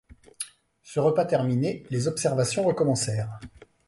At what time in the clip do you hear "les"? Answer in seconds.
1.91-2.07